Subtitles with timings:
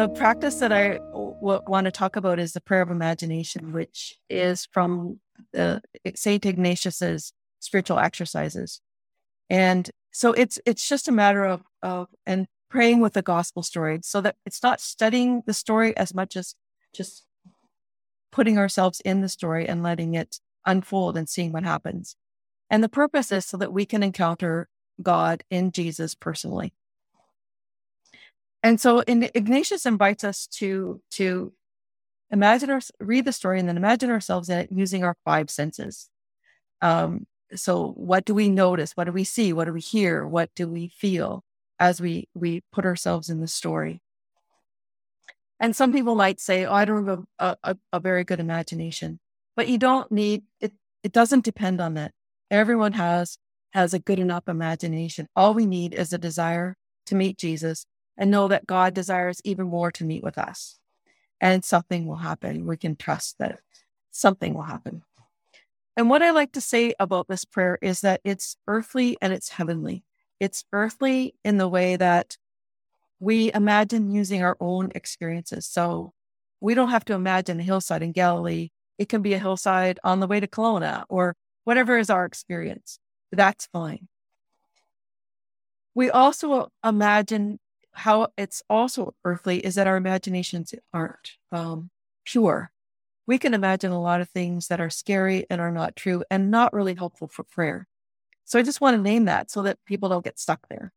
[0.00, 4.16] the practice that I w- want to talk about is the prayer of imagination, which
[4.30, 5.20] is from
[5.52, 8.80] the eh, Saint Ignatius's spiritual exercises.
[9.50, 14.00] And so it's it's just a matter of of and praying with the gospel story
[14.02, 16.54] so that it's not studying the story as much as
[16.94, 17.26] just
[18.32, 22.16] putting ourselves in the story and letting it unfold and seeing what happens.
[22.70, 24.70] And the purpose is so that we can encounter
[25.02, 26.72] God in Jesus personally.
[28.62, 31.52] And so in, Ignatius invites us to to
[32.30, 36.08] imagine our read the story and then imagine ourselves in it using our five senses.
[36.80, 38.92] Um, so what do we notice?
[38.92, 39.52] What do we see?
[39.52, 40.26] What do we hear?
[40.26, 41.42] What do we feel
[41.78, 44.00] as we we put ourselves in the story?
[45.58, 49.20] And some people might say, "Oh, I don't have a, a, a very good imagination,"
[49.56, 50.72] but you don't need it.
[51.02, 52.12] It doesn't depend on that.
[52.50, 53.38] Everyone has
[53.72, 55.28] has a good enough imagination.
[55.36, 57.86] All we need is a desire to meet Jesus
[58.20, 60.78] and know that God desires even more to meet with us.
[61.40, 62.66] And something will happen.
[62.66, 63.60] We can trust that
[64.10, 65.02] something will happen.
[65.96, 69.48] And what I like to say about this prayer is that it's earthly and it's
[69.48, 70.04] heavenly.
[70.38, 72.36] It's earthly in the way that
[73.18, 75.66] we imagine using our own experiences.
[75.66, 76.12] So
[76.60, 78.68] we don't have to imagine a hillside in Galilee.
[78.98, 82.98] It can be a hillside on the way to Kelowna or whatever is our experience.
[83.32, 84.08] That's fine.
[85.94, 87.58] We also imagine
[87.92, 91.90] how it's also earthly is that our imaginations aren't um,
[92.24, 92.70] pure
[93.30, 96.50] we can imagine a lot of things that are scary and are not true and
[96.50, 97.86] not really helpful for prayer.
[98.44, 100.92] So I just want to name that so that people don't get stuck there.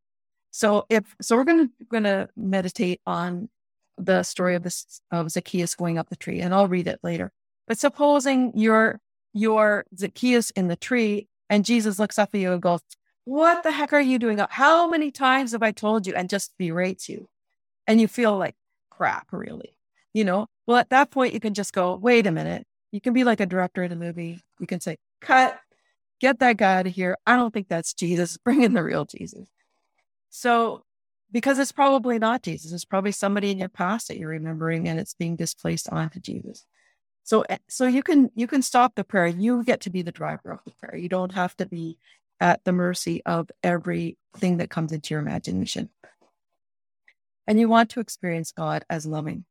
[0.50, 3.50] So if so, we're going to going to meditate on
[3.98, 7.30] the story of this of Zacchaeus going up the tree, and I'll read it later.
[7.68, 9.00] But supposing you're
[9.32, 12.80] you're Zacchaeus in the tree, and Jesus looks up at you and goes,
[13.24, 14.38] "What the heck are you doing?
[14.50, 17.28] How many times have I told you?" and just berates you,
[17.86, 18.56] and you feel like
[18.90, 19.74] crap, really
[20.14, 22.66] you know, well, at that point, you can just go, wait a minute.
[22.92, 24.40] You can be like a director in a movie.
[24.60, 25.58] You can say, cut,
[26.20, 27.18] get that guy out of here.
[27.26, 28.36] I don't think that's Jesus.
[28.44, 29.48] Bring in the real Jesus.
[30.30, 30.84] So,
[31.30, 35.00] because it's probably not Jesus, it's probably somebody in your past that you're remembering and
[35.00, 36.64] it's being displaced onto Jesus.
[37.24, 39.26] So, eh, so you can you can stop the prayer.
[39.26, 40.96] You get to be the driver of the prayer.
[40.96, 41.98] You don't have to be
[42.40, 45.88] at the mercy of everything that comes into your imagination.
[47.46, 49.44] And you want to experience God as loving.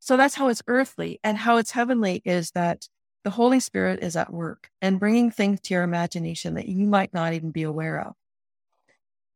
[0.00, 1.18] So that's how it's earthly.
[1.24, 2.88] And how it's heavenly is that
[3.24, 7.12] the Holy Spirit is at work and bringing things to your imagination that you might
[7.12, 8.14] not even be aware of.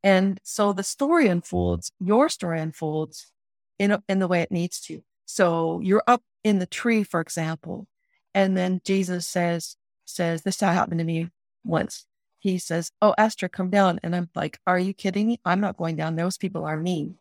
[0.02, 3.32] And so the story unfolds, your story unfolds
[3.78, 5.02] in, in the way it needs to.
[5.26, 7.86] So you're up in the tree, for example,
[8.34, 11.28] and then Jesus says, says, this happened to me
[11.64, 12.06] once.
[12.42, 14.00] He says, Oh, Esther, come down.
[14.02, 15.40] And I'm like, Are you kidding me?
[15.44, 16.16] I'm not going down.
[16.16, 17.16] Those people are mean.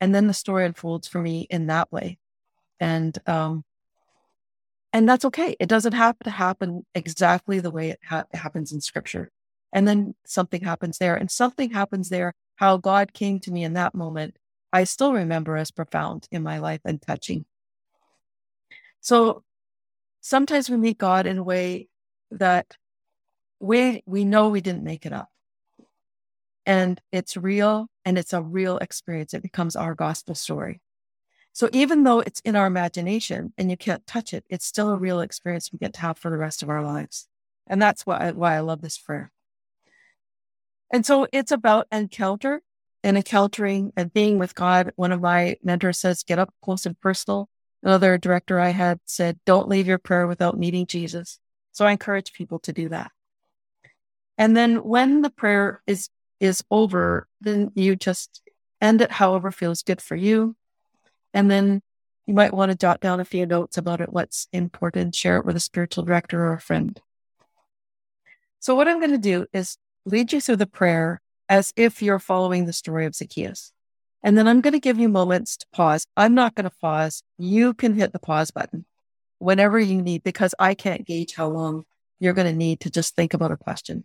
[0.00, 2.18] And then the story unfolds for me in that way
[2.82, 3.64] and um,
[4.92, 5.56] and that's okay.
[5.60, 9.30] It doesn't have to happen exactly the way it ha- happens in Scripture.
[9.72, 12.34] And then something happens there, and something happens there.
[12.56, 14.36] How God came to me in that moment,
[14.72, 17.46] I still remember as profound in my life and touching.
[19.00, 19.44] So
[20.20, 21.88] sometimes we meet God in a way
[22.32, 22.76] that
[23.62, 25.28] we we know we didn't make it up.
[26.66, 29.34] And it's real and it's a real experience.
[29.34, 30.80] It becomes our gospel story.
[31.52, 34.98] So even though it's in our imagination and you can't touch it, it's still a
[34.98, 37.28] real experience we get to have for the rest of our lives.
[37.66, 39.30] And that's why why I love this prayer.
[40.92, 42.62] And so it's about encounter
[43.04, 44.92] and encountering and being with God.
[44.96, 47.48] One of my mentors says, get up close and personal.
[47.82, 51.38] Another director I had said, don't leave your prayer without meeting Jesus.
[51.72, 53.10] So I encourage people to do that.
[54.38, 56.08] And then when the prayer is
[56.40, 58.42] is over, then you just
[58.80, 60.56] end it however feels good for you.
[61.32, 61.82] And then
[62.26, 65.46] you might want to jot down a few notes about it, what's important, share it
[65.46, 67.00] with a spiritual director or a friend.
[68.58, 72.18] So, what I'm going to do is lead you through the prayer as if you're
[72.18, 73.72] following the story of Zacchaeus.
[74.22, 76.06] And then I'm going to give you moments to pause.
[76.16, 77.22] I'm not going to pause.
[77.38, 78.84] You can hit the pause button
[79.38, 81.84] whenever you need, because I can't gauge how long
[82.20, 84.04] you're going to need to just think about a question.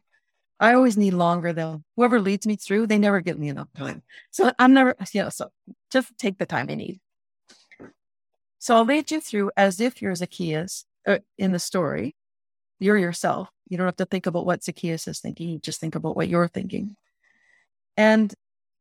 [0.59, 1.83] I always need longer though.
[1.95, 4.01] Whoever leads me through, they never give me enough time.
[4.31, 5.49] So I'm never, you know, so
[5.91, 6.99] just take the time I need.
[8.59, 12.15] So I'll lead you through as if you're Zacchaeus uh, in the story.
[12.79, 13.49] You're yourself.
[13.67, 15.49] You don't have to think about what Zacchaeus is thinking.
[15.49, 16.95] You just think about what you're thinking.
[17.95, 18.33] And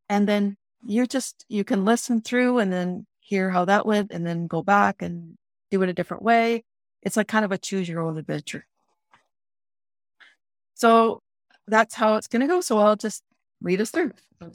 [0.09, 4.27] and then you just you can listen through and then hear how that went and
[4.27, 5.37] then go back and
[5.71, 6.65] do it a different way.
[7.03, 8.67] It's like kind of a choose your own adventure.
[10.75, 11.23] So
[11.67, 12.61] that's how it's going to go.
[12.61, 13.23] So I'll just
[13.61, 14.13] read us through.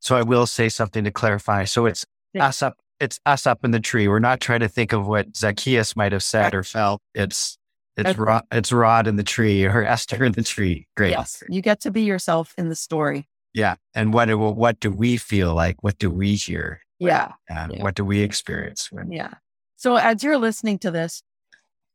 [0.00, 1.64] So I will say something to clarify.
[1.64, 2.04] So it's
[2.34, 2.46] Yeah.
[2.48, 2.76] us up.
[3.00, 4.06] It's us up in the tree.
[4.06, 7.00] We're not trying to think of what Zacchaeus might have said or felt.
[7.14, 7.56] It's
[7.96, 8.20] it's Okay.
[8.20, 10.86] Rod, it's Rod in the tree or Esther in the tree.
[10.96, 11.12] Great.
[11.12, 11.42] Yes.
[11.48, 13.28] You get to be yourself in the story.
[13.54, 13.76] Yeah.
[13.94, 15.82] And what do, what do we feel like?
[15.82, 16.80] What do we hear?
[16.98, 17.32] Yeah.
[17.48, 17.82] And Yeah.
[17.82, 18.90] what do we experience?
[18.90, 19.34] When, Yeah.
[19.76, 21.22] So as you're listening to this,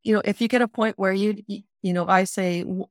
[0.03, 1.43] you know, if you get a point where you,
[1.81, 2.87] you, know, I say, you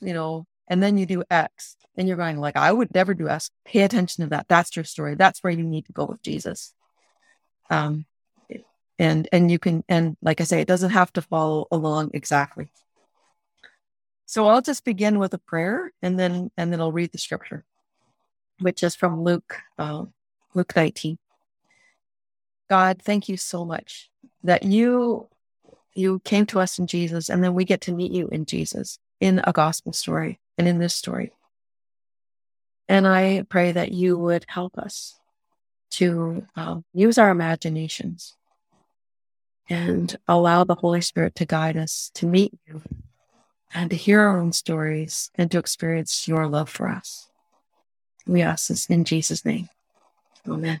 [0.00, 3.50] know, and then you do X, and you're going like, I would never do X.
[3.64, 4.46] Pay attention to that.
[4.48, 5.16] That's your story.
[5.16, 6.72] That's where you need to go with Jesus.
[7.68, 8.06] Um,
[9.00, 12.70] and and you can and like I say, it doesn't have to follow along exactly.
[14.26, 17.64] So I'll just begin with a prayer, and then and then I'll read the scripture,
[18.60, 20.04] which is from Luke, uh,
[20.54, 21.18] Luke 19.
[22.68, 24.10] God, thank you so much
[24.44, 25.28] that you
[26.00, 28.98] you came to us in Jesus and then we get to meet you in Jesus
[29.20, 31.32] in a gospel story and in this story.
[32.88, 35.20] And I pray that you would help us
[35.92, 38.36] to um, use our imaginations
[39.68, 42.82] and allow the Holy Spirit to guide us to meet you
[43.72, 47.28] and to hear our own stories and to experience your love for us.
[48.26, 49.68] We ask this in Jesus' name.
[50.48, 50.80] Amen.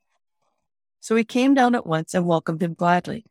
[1.01, 3.25] So he came down at once and welcomed him gladly.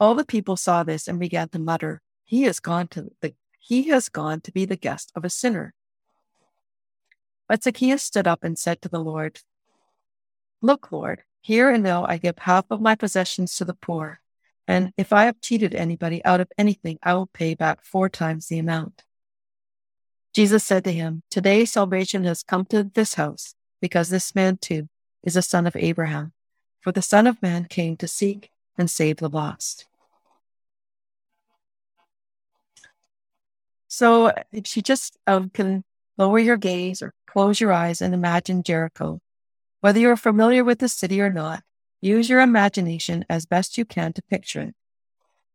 [0.00, 3.88] All the people saw this and began to mutter, He has gone to the he
[3.88, 5.74] has gone to be the guest of a sinner.
[7.48, 9.40] But Zacchaeus stood up and said to the Lord,
[10.62, 14.20] Look, Lord, here and now I give half of my possessions to the poor,
[14.66, 18.46] and if I have cheated anybody out of anything, I will pay back four times
[18.46, 19.04] the amount.
[20.32, 24.88] Jesus said to him, Today salvation has come to this house, because this man too
[25.22, 26.32] is a son of Abraham.
[26.80, 29.86] For the Son of Man came to seek and save the lost.
[33.88, 35.84] So if you just um, can
[36.16, 39.20] lower your gaze or close your eyes and imagine Jericho,
[39.80, 41.62] whether you're familiar with the city or not,
[42.00, 44.74] use your imagination as best you can to picture it.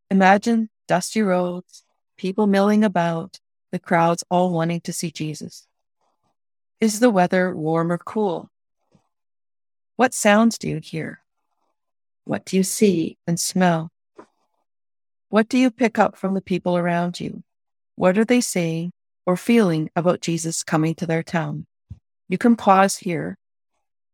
[0.09, 1.83] Imagine dusty roads,
[2.17, 3.39] people milling about,
[3.71, 5.67] the crowds all wanting to see Jesus.
[6.79, 8.51] Is the weather warm or cool?
[9.95, 11.19] What sounds do you hear?
[12.25, 13.91] What do you see and smell?
[15.29, 17.43] What do you pick up from the people around you?
[17.95, 18.91] What are they saying
[19.25, 21.67] or feeling about Jesus coming to their town?
[22.27, 23.37] You can pause here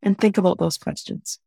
[0.01, 1.39] and think about those questions.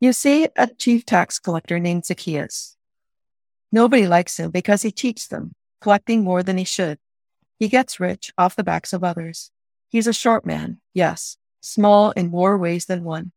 [0.00, 2.76] You see a chief tax collector named Zacchaeus.
[3.70, 5.52] Nobody likes him because he cheats them,
[5.82, 6.98] collecting more than he should.
[7.58, 9.50] He gets rich off the backs of others.
[9.88, 13.32] He's a short man, yes, small in more ways than one.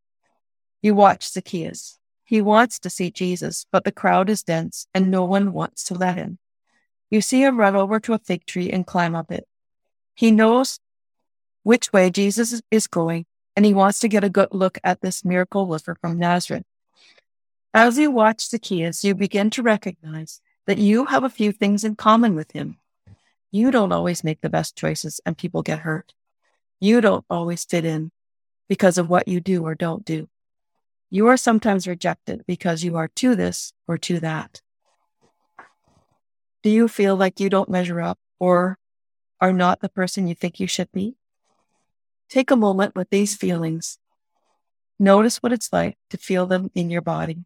[0.81, 1.97] You watch Zacchaeus.
[2.23, 5.93] He wants to see Jesus, but the crowd is dense and no one wants to
[5.93, 6.39] let him.
[7.09, 9.47] You see him run over to a fig tree and climb up it.
[10.13, 10.79] He knows
[11.63, 15.23] which way Jesus is going, and he wants to get a good look at this
[15.23, 16.63] miracle worker from Nazareth.
[17.73, 21.95] As you watch Zacchaeus, you begin to recognize that you have a few things in
[21.95, 22.77] common with him.
[23.51, 26.13] You don't always make the best choices and people get hurt.
[26.81, 28.11] You don't always fit in
[28.67, 30.27] because of what you do or don't do.
[31.11, 34.61] You are sometimes rejected because you are to this or to that.
[36.63, 38.79] Do you feel like you don't measure up or
[39.39, 41.15] are not the person you think you should be?
[42.29, 43.99] Take a moment with these feelings.
[44.97, 47.45] Notice what it's like to feel them in your body.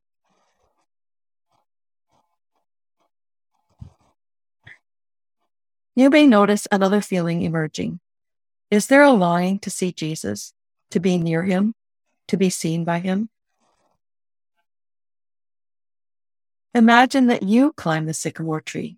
[5.96, 8.00] You may notice another feeling emerging.
[8.76, 10.54] Is there a longing to see Jesus,
[10.92, 11.76] to be near him,
[12.28, 13.30] to be seen by him?
[16.74, 18.98] Imagine that you climb the sycamore tree.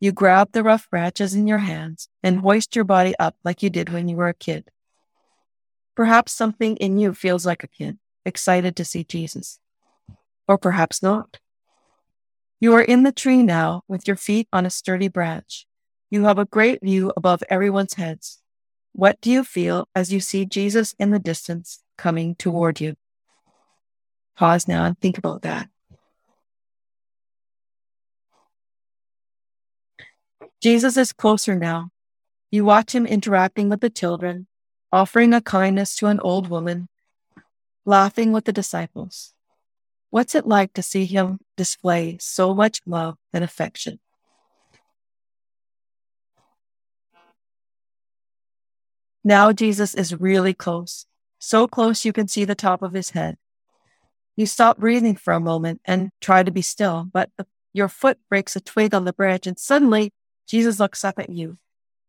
[0.00, 3.70] You grab the rough branches in your hands and hoist your body up like you
[3.70, 4.68] did when you were a kid.
[5.94, 9.60] Perhaps something in you feels like a kid, excited to see Jesus.
[10.48, 11.38] Or perhaps not.
[12.58, 15.68] You are in the tree now with your feet on a sturdy branch.
[16.10, 18.41] You have a great view above everyone's heads.
[18.92, 22.94] What do you feel as you see Jesus in the distance coming toward you?
[24.36, 25.68] Pause now and think about that.
[30.62, 31.88] Jesus is closer now.
[32.50, 34.46] You watch him interacting with the children,
[34.92, 36.88] offering a kindness to an old woman,
[37.86, 39.32] laughing with the disciples.
[40.10, 43.98] What's it like to see him display so much love and affection?
[49.24, 51.06] Now Jesus is really close,
[51.38, 53.36] so close you can see the top of his head.
[54.34, 58.18] You stop breathing for a moment and try to be still, but the, your foot
[58.28, 60.12] breaks a twig on the branch, and suddenly
[60.46, 61.58] Jesus looks up at you.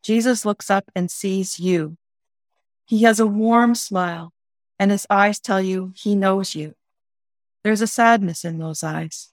[0.01, 1.98] Jesus looks up and sees you.
[2.86, 4.34] He has a warm smile,
[4.79, 6.74] and his eyes tell you he knows you.
[7.63, 9.32] There's a sadness in those eyes.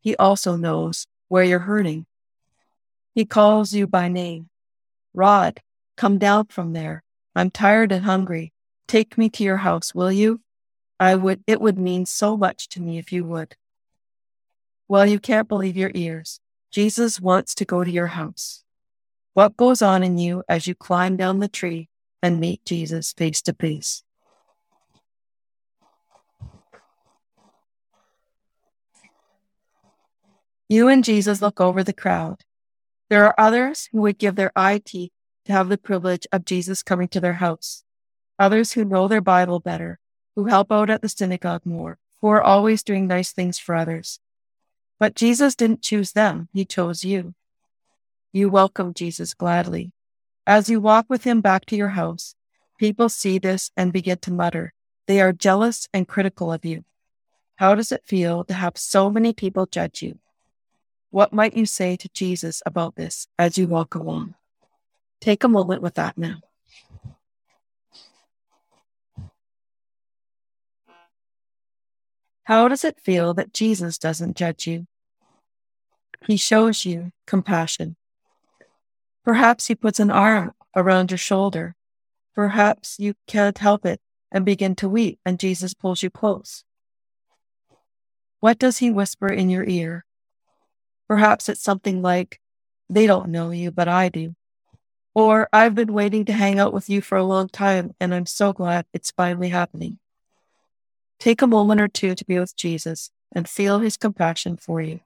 [0.00, 2.06] He also knows where you're hurting.
[3.14, 4.48] He calls you by name.
[5.14, 5.60] Rod,
[5.96, 7.04] come down from there.
[7.34, 8.52] I'm tired and hungry.
[8.86, 10.40] Take me to your house, will you?
[11.00, 13.56] I would, it would mean so much to me if you would.
[14.86, 16.40] Well, you can't believe your ears.
[16.70, 18.64] Jesus wants to go to your house.
[19.34, 21.88] What goes on in you as you climb down the tree
[22.22, 24.02] and meet Jesus face to face?
[30.68, 32.40] You and Jesus look over the crowd.
[33.10, 35.12] There are others who would give their eye teeth
[35.44, 37.84] to have the privilege of Jesus coming to their house.
[38.38, 39.98] Others who know their Bible better,
[40.34, 44.20] who help out at the synagogue more, who are always doing nice things for others.
[44.98, 47.34] But Jesus didn't choose them, He chose you.
[48.32, 49.92] You welcome Jesus gladly.
[50.46, 52.34] As you walk with Him back to your house,
[52.78, 54.72] people see this and begin to mutter.
[55.06, 56.84] They are jealous and critical of you.
[57.56, 60.18] How does it feel to have so many people judge you?
[61.10, 64.34] What might you say to Jesus about this as you walk along?
[65.22, 66.40] Take a moment with that now.
[72.42, 74.88] How does it feel that Jesus doesn't judge you?
[76.26, 77.94] He shows you compassion.
[79.24, 81.76] Perhaps he puts an arm around your shoulder.
[82.34, 84.00] Perhaps you can't help it
[84.32, 86.64] and begin to weep, and Jesus pulls you close.
[88.40, 90.04] What does he whisper in your ear?
[91.06, 92.40] Perhaps it's something like,
[92.90, 94.34] They don't know you, but I do.
[95.14, 98.26] Or I've been waiting to hang out with you for a long time and I'm
[98.26, 99.98] so glad it's finally happening.
[101.20, 105.00] Take a moment or two to be with Jesus and feel his compassion for you.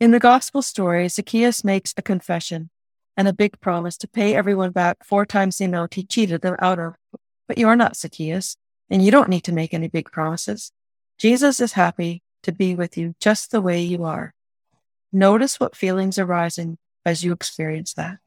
[0.00, 2.70] In the gospel story, Zacchaeus makes a confession
[3.16, 6.56] and a big promise to pay everyone back four times the amount he cheated them
[6.58, 6.94] out of.
[7.46, 8.56] But you're not Zacchaeus,
[8.90, 10.72] and you don't need to make any big promises.
[11.18, 14.34] Jesus is happy to be with you just the way you are.
[15.12, 18.18] Notice what feelings arising as you experience that.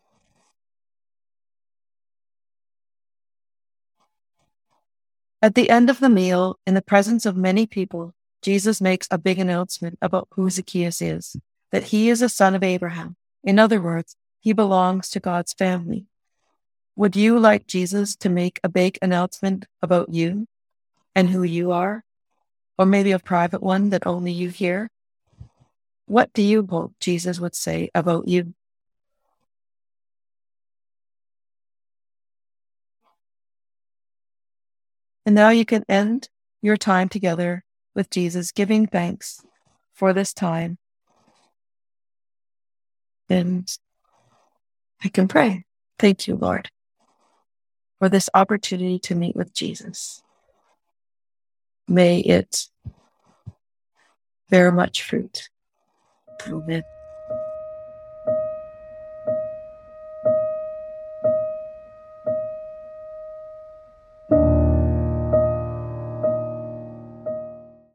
[5.41, 9.17] At the end of the meal, in the presence of many people, Jesus makes a
[9.17, 11.35] big announcement about who Zacchaeus is,
[11.71, 13.15] that he is a son of Abraham.
[13.43, 16.05] In other words, he belongs to God's family.
[16.95, 20.47] Would you like Jesus to make a big announcement about you
[21.13, 22.03] and who you are?
[22.77, 24.89] Or maybe a private one that only you hear?
[26.07, 28.53] What do you hope Jesus would say about you?
[35.25, 36.29] And now you can end
[36.61, 37.63] your time together
[37.95, 39.41] with Jesus, giving thanks
[39.93, 40.77] for this time.
[43.27, 43.67] And
[45.03, 45.65] I can pray.
[45.97, 46.69] Thank you, Lord,
[47.97, 50.21] for this opportunity to meet with Jesus.
[51.87, 52.67] May it
[54.49, 55.49] bear much fruit.
[56.51, 56.85] Amen.